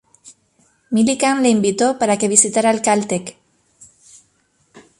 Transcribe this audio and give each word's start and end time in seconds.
Millikan 0.89 1.43
le 1.43 1.49
invitó 1.51 1.99
para 1.99 2.17
que 2.17 2.27
visitara 2.35 2.71
el 2.71 2.81
Caltech. 2.81 3.37